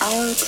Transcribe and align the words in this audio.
out. 0.00 0.38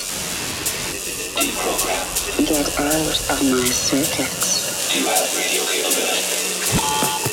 Get 2.37 2.79
out 2.79 3.29
of 3.29 3.43
my 3.49 3.65
circuits. 3.65 4.93
Do 4.93 4.99
you 4.99 5.07
have 5.07 5.37
radio 5.37 5.63
capability? 5.65 7.30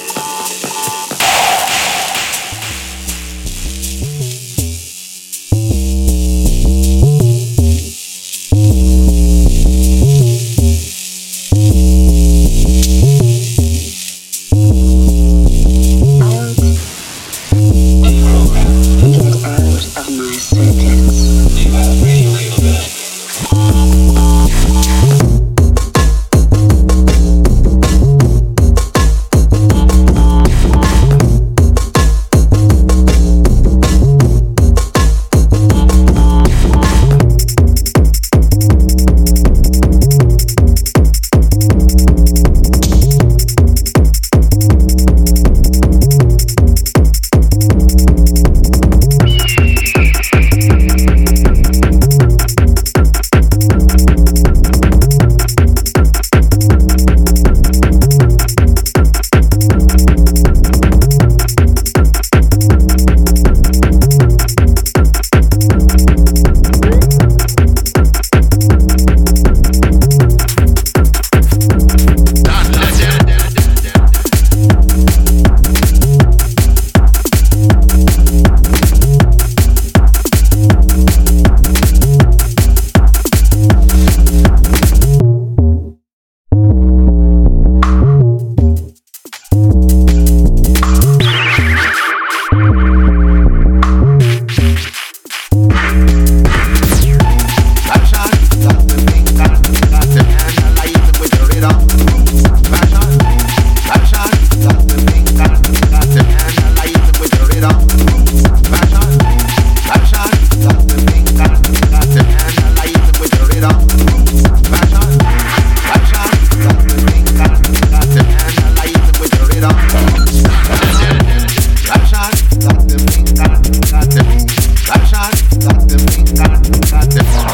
Daten, 126.39 126.81
Daten, 126.89 127.17
Daten. 127.17 127.48